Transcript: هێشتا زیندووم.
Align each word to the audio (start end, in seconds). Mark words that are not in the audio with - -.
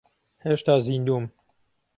هێشتا 0.45 0.75
زیندووم. 0.85 1.25